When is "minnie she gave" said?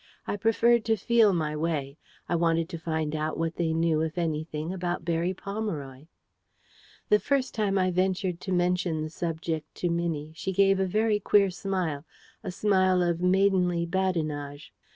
9.91-10.79